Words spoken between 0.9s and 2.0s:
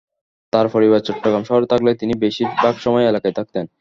চট্টগ্রাম শহরে থাকলে